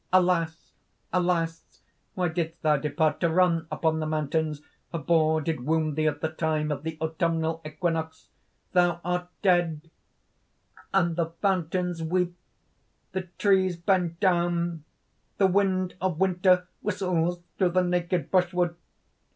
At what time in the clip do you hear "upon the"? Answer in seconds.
3.71-4.07